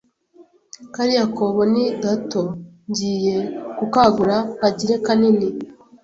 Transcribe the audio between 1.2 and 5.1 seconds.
kobo ni gatongiye kukagura nkagire